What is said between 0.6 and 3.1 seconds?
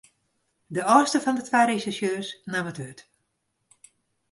De âldste fan de twa resjersjeurs naam it wurd.